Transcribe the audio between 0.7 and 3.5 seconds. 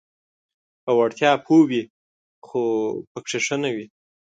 په وړتیا پوه وي خو پکې